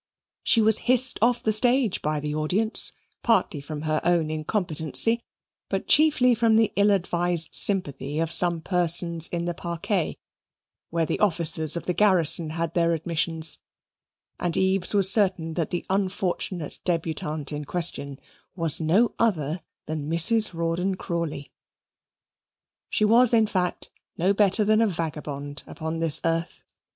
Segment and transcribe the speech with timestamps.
[0.41, 5.21] She was hissed off the stage by the audience, partly from her own incompetency,
[5.69, 10.17] but chiefly from the ill advised sympathy of some persons in the parquet,
[10.89, 13.59] (where the officers of the garrison had their admissions);
[14.39, 18.19] and Eaves was certain that the unfortunate debutante in question
[18.55, 20.51] was no other than Mrs.
[20.55, 21.51] Rawdon Crawley.
[22.89, 26.63] She was, in fact, no better than a vagabond upon this earth.